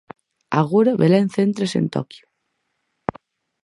[0.59, 2.25] Agora Belén céntrase en Toquio.